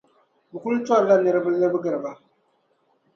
[0.51, 2.11] bɛ kul tɔrila niriba libigiri ba.